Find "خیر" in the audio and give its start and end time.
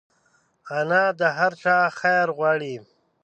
1.99-2.27